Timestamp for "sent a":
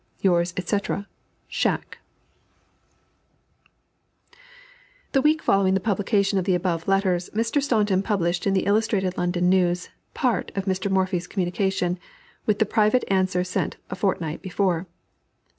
13.43-13.95